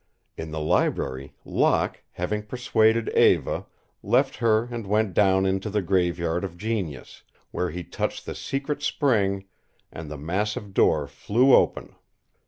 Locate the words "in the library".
0.35-1.35